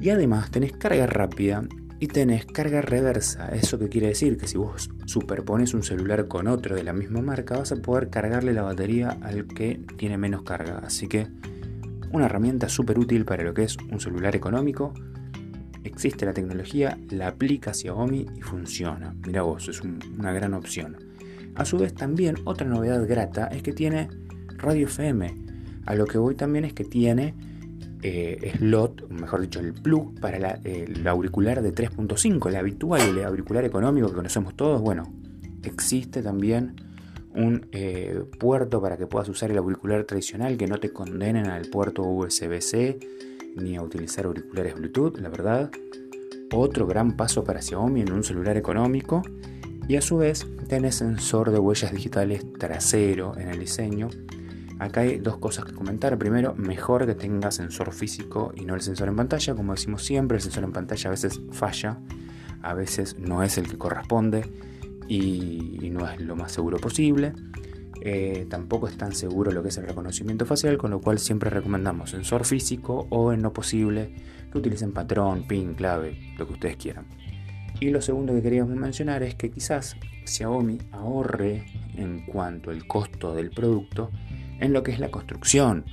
Y 0.00 0.10
además 0.10 0.50
tenés 0.50 0.72
carga 0.72 1.06
rápida 1.06 1.62
y 2.02 2.08
tenés 2.08 2.46
carga 2.46 2.82
reversa. 2.82 3.50
¿Eso 3.50 3.78
qué 3.78 3.88
quiere 3.88 4.08
decir? 4.08 4.36
Que 4.36 4.48
si 4.48 4.58
vos 4.58 4.90
superpones 5.06 5.72
un 5.72 5.84
celular 5.84 6.26
con 6.26 6.48
otro 6.48 6.74
de 6.74 6.82
la 6.82 6.92
misma 6.92 7.22
marca, 7.22 7.58
vas 7.58 7.70
a 7.70 7.76
poder 7.76 8.10
cargarle 8.10 8.52
la 8.52 8.62
batería 8.62 9.16
al 9.22 9.46
que 9.46 9.80
tiene 9.98 10.18
menos 10.18 10.42
carga. 10.42 10.80
Así 10.84 11.06
que 11.06 11.28
una 12.10 12.26
herramienta 12.26 12.68
súper 12.68 12.98
útil 12.98 13.24
para 13.24 13.44
lo 13.44 13.54
que 13.54 13.62
es 13.62 13.76
un 13.88 14.00
celular 14.00 14.34
económico. 14.34 14.92
Existe 15.84 16.26
la 16.26 16.32
tecnología, 16.32 16.98
la 17.08 17.28
aplica 17.28 17.72
Xiaomi 17.72 18.26
y 18.36 18.40
funciona. 18.40 19.14
Mira 19.24 19.42
vos, 19.42 19.68
es 19.68 19.80
una 19.82 20.32
gran 20.32 20.54
opción. 20.54 20.96
A 21.54 21.64
su 21.64 21.78
vez 21.78 21.94
también 21.94 22.34
otra 22.46 22.66
novedad 22.66 23.06
grata 23.06 23.46
es 23.46 23.62
que 23.62 23.72
tiene 23.72 24.08
radio 24.56 24.88
FM. 24.88 25.36
A 25.86 25.94
lo 25.94 26.06
que 26.06 26.18
voy 26.18 26.34
también 26.34 26.64
es 26.64 26.72
que 26.72 26.82
tiene 26.82 27.36
eh, 28.02 28.52
slot, 28.58 29.08
mejor 29.08 29.40
dicho, 29.40 29.60
el 29.60 29.72
plug 29.72 30.18
para 30.20 30.58
el 30.64 31.06
auricular 31.06 31.62
de 31.62 31.72
3.5, 31.74 32.48
el 32.48 32.56
habitual, 32.56 33.00
el 33.00 33.24
auricular 33.24 33.64
económico 33.64 34.08
que 34.08 34.14
conocemos 34.14 34.56
todos. 34.56 34.80
Bueno, 34.80 35.12
existe 35.62 36.22
también 36.22 36.76
un 37.34 37.68
eh, 37.72 38.22
puerto 38.38 38.80
para 38.80 38.96
que 38.96 39.06
puedas 39.06 39.28
usar 39.28 39.50
el 39.50 39.58
auricular 39.58 40.04
tradicional, 40.04 40.56
que 40.56 40.66
no 40.66 40.78
te 40.78 40.92
condenen 40.92 41.46
al 41.46 41.68
puerto 41.68 42.02
USB-C 42.02 42.98
ni 43.56 43.76
a 43.76 43.82
utilizar 43.82 44.26
auriculares 44.26 44.74
Bluetooth, 44.74 45.18
la 45.18 45.28
verdad. 45.28 45.70
Otro 46.52 46.86
gran 46.86 47.16
paso 47.16 47.44
para 47.44 47.62
Xiaomi 47.62 48.02
en 48.02 48.12
un 48.12 48.24
celular 48.24 48.56
económico 48.56 49.22
y 49.88 49.96
a 49.96 50.02
su 50.02 50.18
vez 50.18 50.46
tiene 50.68 50.92
sensor 50.92 51.50
de 51.50 51.58
huellas 51.58 51.92
digitales 51.92 52.44
trasero 52.58 53.36
en 53.38 53.48
el 53.48 53.58
diseño. 53.58 54.08
Acá 54.78 55.02
hay 55.02 55.18
dos 55.18 55.38
cosas 55.38 55.64
que 55.64 55.72
comentar. 55.72 56.16
Primero, 56.18 56.54
mejor 56.54 57.06
que 57.06 57.14
tenga 57.14 57.50
sensor 57.50 57.92
físico 57.92 58.52
y 58.56 58.64
no 58.64 58.74
el 58.74 58.80
sensor 58.80 59.08
en 59.08 59.16
pantalla. 59.16 59.54
Como 59.54 59.72
decimos 59.72 60.04
siempre, 60.04 60.36
el 60.36 60.42
sensor 60.42 60.64
en 60.64 60.72
pantalla 60.72 61.08
a 61.08 61.10
veces 61.10 61.40
falla, 61.52 61.98
a 62.62 62.74
veces 62.74 63.18
no 63.18 63.42
es 63.42 63.58
el 63.58 63.68
que 63.68 63.78
corresponde 63.78 64.44
y, 65.08 65.90
no 65.92 66.08
es 66.08 66.20
lo 66.20 66.36
más 66.36 66.52
seguro 66.52 66.78
posible. 66.78 67.32
Eh, 68.04 68.46
tampoco 68.50 68.88
es 68.88 68.96
tan 68.96 69.12
seguro 69.12 69.52
lo 69.52 69.62
que 69.62 69.68
es 69.68 69.78
el 69.78 69.86
reconocimiento 69.86 70.44
facial, 70.46 70.76
con 70.76 70.90
lo 70.90 71.00
cual 71.00 71.18
siempre 71.18 71.50
recomendamos 71.50 72.10
sensor 72.10 72.44
físico 72.44 73.06
o 73.10 73.32
en 73.32 73.42
lo 73.42 73.52
posible 73.52 74.12
que 74.50 74.58
utilicen 74.58 74.92
patrón, 74.92 75.46
pin, 75.46 75.74
clave, 75.74 76.34
lo 76.36 76.46
que 76.46 76.54
ustedes 76.54 76.76
quieran. 76.76 77.06
Y 77.78 77.90
lo 77.90 78.00
segundo 78.00 78.34
que 78.34 78.42
queríamos 78.42 78.76
mencionar 78.76 79.22
es 79.22 79.34
que 79.34 79.50
quizás 79.50 79.96
Xiaomi 80.24 80.78
ahorre 80.92 81.64
en 81.96 82.24
cuanto 82.26 82.70
al 82.70 82.86
costo 82.86 83.34
del 83.34 83.50
producto 83.50 84.10
en 84.62 84.72
lo 84.72 84.82
que 84.82 84.92
es 84.92 84.98
la 84.98 85.10
construcción, 85.10 85.84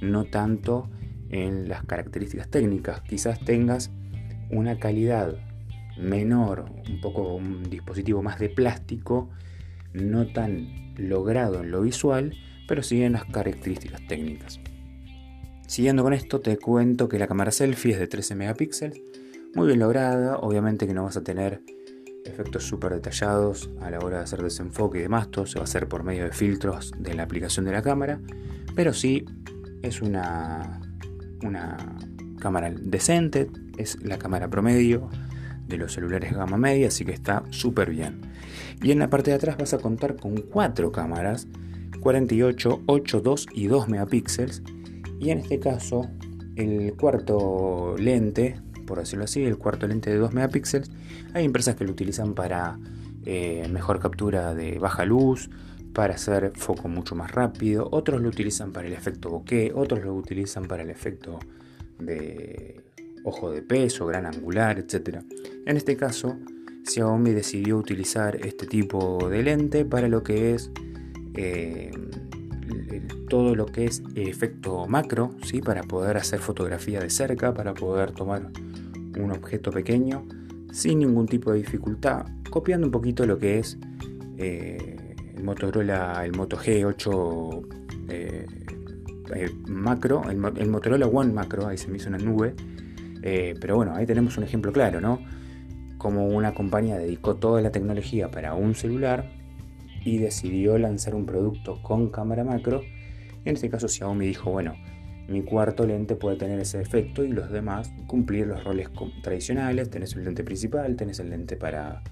no 0.00 0.24
tanto 0.24 0.88
en 1.30 1.68
las 1.68 1.84
características 1.84 2.48
técnicas. 2.48 3.02
Quizás 3.02 3.40
tengas 3.40 3.90
una 4.50 4.78
calidad 4.78 5.36
menor, 5.98 6.66
un 6.88 7.00
poco 7.00 7.34
un 7.34 7.68
dispositivo 7.68 8.22
más 8.22 8.38
de 8.38 8.48
plástico, 8.48 9.28
no 9.92 10.26
tan 10.32 10.94
logrado 10.96 11.60
en 11.60 11.70
lo 11.70 11.82
visual, 11.82 12.34
pero 12.66 12.82
sí 12.82 13.02
en 13.02 13.12
las 13.12 13.24
características 13.26 14.00
técnicas. 14.06 14.60
Siguiendo 15.66 16.02
con 16.02 16.12
esto, 16.12 16.40
te 16.40 16.56
cuento 16.58 17.08
que 17.08 17.18
la 17.18 17.26
cámara 17.26 17.50
selfie 17.50 17.92
es 17.92 17.98
de 17.98 18.06
13 18.06 18.34
megapíxeles 18.34 19.00
muy 19.54 19.66
bien 19.66 19.80
lograda. 19.80 20.38
Obviamente 20.38 20.86
que 20.86 20.94
no 20.94 21.04
vas 21.04 21.16
a 21.16 21.22
tener 21.22 21.62
efectos 22.24 22.64
súper 22.64 22.92
detallados 22.92 23.70
a 23.80 23.90
la 23.90 23.98
hora 23.98 24.18
de 24.18 24.24
hacer 24.24 24.42
desenfoque 24.42 24.98
y 24.98 25.02
demás. 25.02 25.30
Todo 25.30 25.46
se 25.46 25.58
va 25.58 25.62
a 25.62 25.64
hacer 25.64 25.88
por 25.88 26.04
medio 26.04 26.24
de 26.24 26.32
filtros 26.32 26.92
de 26.98 27.14
la 27.14 27.24
aplicación 27.24 27.64
de 27.64 27.72
la 27.72 27.82
cámara. 27.82 28.20
Pero 28.74 28.92
sí 28.92 29.24
es 29.82 30.02
una, 30.02 30.80
una 31.42 31.76
cámara 32.38 32.70
decente. 32.70 33.50
Es 33.76 34.02
la 34.02 34.18
cámara 34.18 34.48
promedio 34.48 35.08
de 35.66 35.76
los 35.78 35.92
celulares 35.92 36.32
gama 36.32 36.58
media, 36.58 36.88
así 36.88 37.04
que 37.04 37.12
está 37.12 37.42
súper 37.50 37.90
bien. 37.90 38.20
Y 38.82 38.90
en 38.90 38.98
la 38.98 39.08
parte 39.08 39.30
de 39.30 39.36
atrás 39.36 39.56
vas 39.56 39.74
a 39.74 39.78
contar 39.78 40.16
con 40.16 40.36
cuatro 40.36 40.92
cámaras, 40.92 41.48
48, 42.00 42.82
8, 42.86 43.20
2 43.20 43.46
y 43.52 43.66
2 43.68 43.88
megapíxeles. 43.88 44.62
Y 45.20 45.30
en 45.30 45.38
este 45.38 45.60
caso, 45.60 46.02
el 46.56 46.94
cuarto 46.94 47.94
lente 47.96 48.60
por 48.86 48.98
decirlo 48.98 49.24
así, 49.24 49.42
el 49.44 49.58
cuarto 49.58 49.86
lente 49.86 50.10
de 50.10 50.16
2 50.16 50.32
megapíxeles. 50.32 50.90
Hay 51.34 51.44
empresas 51.44 51.76
que 51.76 51.84
lo 51.84 51.90
utilizan 51.90 52.34
para 52.34 52.78
eh, 53.24 53.66
mejor 53.70 54.00
captura 54.00 54.54
de 54.54 54.78
baja 54.78 55.04
luz, 55.04 55.50
para 55.92 56.14
hacer 56.14 56.52
foco 56.54 56.88
mucho 56.88 57.14
más 57.14 57.30
rápido, 57.32 57.88
otros 57.90 58.20
lo 58.20 58.28
utilizan 58.28 58.72
para 58.72 58.88
el 58.88 58.94
efecto 58.94 59.30
bokeh, 59.30 59.72
otros 59.74 60.02
lo 60.04 60.14
utilizan 60.14 60.64
para 60.64 60.82
el 60.82 60.90
efecto 60.90 61.38
de 61.98 62.80
ojo 63.24 63.50
de 63.50 63.62
peso, 63.62 64.06
gran 64.06 64.26
angular, 64.26 64.78
etc. 64.78 65.18
En 65.66 65.76
este 65.76 65.96
caso, 65.96 66.38
Xiaomi 66.84 67.30
decidió 67.32 67.76
utilizar 67.76 68.36
este 68.36 68.66
tipo 68.66 69.28
de 69.28 69.42
lente 69.42 69.84
para 69.84 70.08
lo 70.08 70.22
que 70.22 70.54
es 70.54 70.70
eh, 71.34 71.92
todo 73.28 73.54
lo 73.54 73.66
que 73.66 73.84
es 73.84 74.02
efecto 74.14 74.86
macro, 74.86 75.34
¿sí? 75.44 75.60
para 75.60 75.82
poder 75.82 76.16
hacer 76.16 76.40
fotografía 76.40 77.00
de 77.00 77.10
cerca, 77.10 77.54
para 77.54 77.74
poder 77.74 78.12
tomar 78.12 78.50
un 79.18 79.30
objeto 79.30 79.70
pequeño 79.70 80.26
sin 80.72 81.00
ningún 81.00 81.26
tipo 81.26 81.52
de 81.52 81.58
dificultad, 81.58 82.26
copiando 82.50 82.86
un 82.86 82.90
poquito 82.90 83.26
lo 83.26 83.38
que 83.38 83.58
es 83.58 83.78
eh, 84.38 85.14
el 85.36 85.44
Motorola, 85.44 86.24
el 86.24 86.32
Moto 86.32 86.56
G8 86.56 87.66
eh, 88.08 88.46
macro, 89.68 90.22
el, 90.28 90.68
Motorola 90.68 91.06
One 91.06 91.32
macro, 91.32 91.66
ahí 91.66 91.78
se 91.78 91.88
me 91.88 91.96
hizo 91.96 92.08
una 92.08 92.18
nube, 92.18 92.54
pero 93.22 93.76
bueno, 93.76 93.94
ahí 93.94 94.04
tenemos 94.06 94.36
un 94.36 94.44
ejemplo 94.44 94.72
claro, 94.72 95.00
¿no? 95.00 95.20
como 96.02 96.26
una 96.26 96.52
compañía 96.52 96.98
dedicó 96.98 97.36
toda 97.36 97.62
la 97.62 97.70
tecnología 97.70 98.28
para 98.28 98.54
un 98.54 98.74
celular 98.74 99.30
y 100.04 100.18
decidió 100.18 100.76
lanzar 100.76 101.14
un 101.14 101.26
producto 101.26 101.80
con 101.80 102.10
cámara 102.10 102.42
macro. 102.42 102.82
En 103.44 103.54
este 103.54 103.70
caso 103.70 103.86
Xiaomi 103.86 104.26
dijo, 104.26 104.50
bueno, 104.50 104.74
mi 105.28 105.42
cuarto 105.42 105.86
lente 105.86 106.16
puede 106.16 106.36
tener 106.36 106.58
ese 106.58 106.80
efecto 106.80 107.24
y 107.24 107.28
los 107.28 107.50
demás 107.50 107.92
cumplir 108.06 108.46
los 108.46 108.64
roles 108.64 108.88
tradicionales. 109.22 109.90
Tenés 109.90 110.14
el 110.14 110.24
lente 110.24 110.44
principal, 110.44 110.96
tenés 110.96 111.20
el 111.20 111.30
lente 111.30 111.56
para 111.56 112.02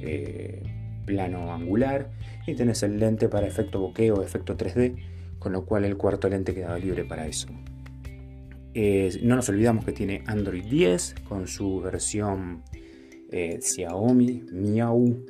eh, 0.00 0.62
plano 1.04 1.52
angular 1.52 2.10
y 2.46 2.54
tenés 2.54 2.82
el 2.82 2.98
lente 2.98 3.28
para 3.28 3.46
efecto 3.46 3.80
bokeh 3.80 4.12
efecto 4.22 4.56
3D, 4.56 4.96
con 5.38 5.52
lo 5.52 5.64
cual 5.66 5.84
el 5.84 5.96
cuarto 5.96 6.28
lente 6.28 6.54
quedaba 6.54 6.78
libre 6.78 7.04
para 7.04 7.26
eso. 7.26 7.48
No 9.22 9.36
nos 9.36 9.48
olvidamos 9.48 9.84
que 9.84 9.92
tiene 9.92 10.24
Android 10.26 10.64
10 10.64 11.14
con 11.28 11.46
su 11.46 11.80
versión 11.80 12.64
eh, 13.30 13.60
Xiaomi 13.60 14.46
Miau 14.52 15.24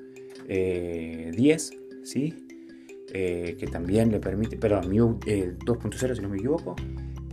10, 0.48 0.48
eh, 0.48 1.78
¿sí? 2.04 2.34
Que 3.12 3.68
también 3.70 4.10
le 4.10 4.18
permite, 4.18 4.56
perdón, 4.56 4.88
Miu 4.88 5.18
2.0 5.20 6.16
si 6.16 6.22
no 6.22 6.28
me 6.28 6.36
equivoco, 6.38 6.74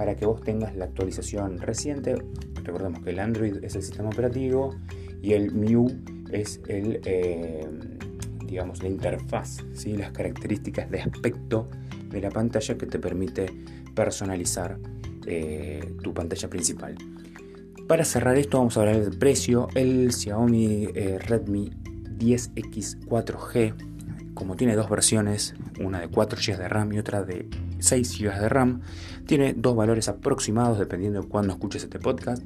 para 0.01 0.15
que 0.15 0.25
vos 0.25 0.41
tengas 0.41 0.75
la 0.75 0.86
actualización 0.86 1.60
reciente. 1.60 2.15
Recordemos 2.63 3.03
que 3.03 3.12
el 3.12 3.20
Android 3.20 3.63
es 3.63 3.75
el 3.75 3.84
sistema 3.84 4.10
operativo 4.10 4.75
y 5.22 5.34
el 5.34 5.51
Miu 5.53 5.96
es 6.31 6.60
el, 6.67 7.00
digamos, 8.48 8.81
la 8.81 8.89
interfaz, 8.89 9.58
¿sí? 9.74 9.96
las 9.96 10.10
características 10.10 10.89
de 10.89 11.01
aspecto 11.01 11.70
de 12.10 12.20
la 12.20 12.31
pantalla 12.31 12.75
que 12.79 12.88
te 12.88 12.98
permite 12.98 13.46
personalizar 13.93 14.79
tu 16.01 16.15
pantalla 16.15 16.50
principal. 16.50 16.96
Para 17.88 18.03
cerrar 18.03 18.38
esto 18.38 18.58
vamos 18.58 18.77
a 18.77 18.79
hablar 18.79 19.01
del 19.01 19.20
precio. 19.20 19.67
El 19.75 20.12
Xiaomi 20.12 20.88
eh, 20.96 21.20
Redmi 21.20 21.70
10X 22.17 23.05
4G, 23.05 24.34
como 24.34 24.55
tiene 24.55 24.75
dos 24.75 24.89
versiones, 24.89 25.53
una 25.79 26.00
de 26.00 26.08
4 26.08 26.39
GB 26.43 26.58
de 26.58 26.70
RAM 26.70 26.91
y 26.91 26.98
otra 26.98 27.22
de 27.22 27.48
6 27.81 28.19
GB 28.19 28.39
de 28.39 28.50
RAM, 28.50 28.81
tiene 29.25 29.53
dos 29.53 29.75
valores 29.75 30.07
aproximados 30.07 30.79
dependiendo 30.79 31.21
de 31.21 31.27
cuándo 31.27 31.53
escuches 31.53 31.83
este 31.83 32.00
podcast, 32.00 32.43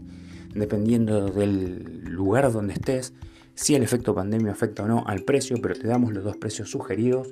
dependiendo 0.53 1.27
del 1.27 2.03
lugar 2.05 2.51
donde 2.51 2.73
estés, 2.73 3.13
si 3.55 3.73
el 3.73 3.83
efecto 3.83 4.13
pandemia 4.13 4.51
afecta 4.51 4.83
o 4.83 4.87
no 4.87 5.05
al 5.07 5.21
precio, 5.21 5.57
pero 5.61 5.75
te 5.75 5.87
damos 5.87 6.13
los 6.13 6.23
dos 6.23 6.35
precios 6.35 6.69
sugeridos. 6.69 7.29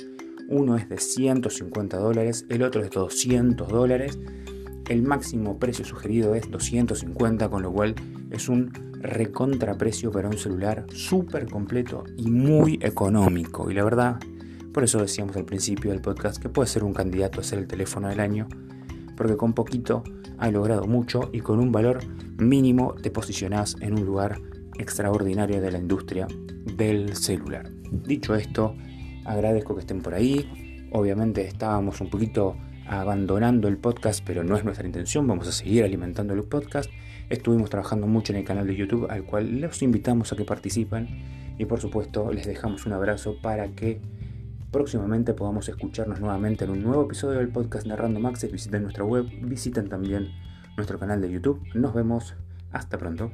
Uno 0.48 0.77
es 0.77 0.88
de 0.88 0.98
150 0.98 1.98
dólares, 1.98 2.45
el 2.50 2.63
otro 2.63 2.81
es 2.81 2.89
de 2.89 3.00
200 3.00 3.67
dólares. 3.67 4.17
El 4.88 5.03
máximo 5.03 5.60
precio 5.60 5.86
sugerido 5.86 6.36
es 6.36 6.50
250, 6.50 7.50
con 7.50 7.62
lo 7.62 7.72
cual 7.72 7.95
es 8.31 8.50
un 8.50 8.72
recontraprecio 9.01 10.12
para 10.12 10.29
un 10.29 10.38
celular 10.38 10.86
súper 10.93 11.50
completo 11.50 12.05
y 12.17 12.29
muy 12.29 12.79
económico. 12.81 13.69
Y 13.69 13.74
la 13.74 13.83
verdad, 13.83 14.19
por 14.74 14.84
eso 14.84 15.00
decíamos 15.00 15.36
al 15.36 15.46
principio 15.46 15.92
del 15.92 16.01
podcast 16.01 16.41
que 16.41 16.50
puede 16.50 16.67
ser 16.67 16.84
un 16.84 16.93
candidato 16.93 17.39
a 17.39 17.43
ser 17.43 17.60
el 17.60 17.67
teléfono 17.67 18.10
del 18.10 18.19
año, 18.19 18.47
porque 19.15 19.38
con 19.38 19.54
poquito 19.54 20.04
ha 20.39 20.50
logrado 20.50 20.88
mucho 20.88 21.30
y 21.32 21.41
con 21.41 21.60
un 21.60 21.71
valor 21.71 22.00
mínimo 22.39 22.95
te 22.95 23.12
posicionás 23.12 23.76
en 23.82 23.93
un 23.93 24.06
lugar 24.06 24.39
extraordinario 24.80 25.62
de 25.62 25.71
la 25.71 25.78
industria 25.78 26.28
del 26.76 27.15
celular. 27.15 27.69
Dicho 27.91 28.34
esto, 28.34 28.76
agradezco 29.26 29.76
que 29.76 29.82
estén 29.82 30.02
por 30.02 30.15
ahí. 30.15 30.88
Obviamente 30.91 31.45
estábamos 31.45 32.02
un 32.02 32.10
poquito 32.10 32.58
abandonando 32.88 33.67
el 33.67 33.78
podcast, 33.78 34.24
pero 34.26 34.43
no 34.43 34.58
es 34.58 34.65
nuestra 34.65 34.88
intención, 34.88 35.28
vamos 35.28 35.47
a 35.47 35.52
seguir 35.52 35.84
alimentando 35.84 36.34
el 36.34 36.43
podcast. 36.43 36.89
Estuvimos 37.30 37.69
trabajando 37.69 38.08
mucho 38.08 38.34
en 38.34 38.39
el 38.39 38.45
canal 38.45 38.67
de 38.67 38.76
YouTube, 38.76 39.08
al 39.10 39.24
cual 39.24 39.62
los 39.62 39.82
invitamos 39.84 40.34
a 40.34 40.36
que 40.36 40.45
participen 40.45 41.08
y 41.58 41.65
por 41.65 41.80
supuesto 41.80 42.32
les 42.32 42.47
dejamos 42.47 42.86
un 42.86 42.93
abrazo 42.93 43.38
para 43.41 43.69
que 43.69 44.02
próximamente 44.73 45.33
podamos 45.33 45.69
escucharnos 45.69 46.19
nuevamente 46.19 46.65
en 46.65 46.71
un 46.71 46.83
nuevo 46.83 47.03
episodio 47.03 47.38
del 47.38 47.49
podcast 47.49 47.86
Narrando 47.86 48.19
Maxes. 48.19 48.51
Visiten 48.51 48.81
nuestra 48.81 49.05
web, 49.05 49.25
visiten 49.43 49.88
también 49.88 50.31
nuestro 50.75 50.99
canal 50.99 51.21
de 51.21 51.31
YouTube. 51.31 51.62
Nos 51.75 51.93
vemos, 51.93 52.33
hasta 52.73 52.97
pronto. 52.97 53.31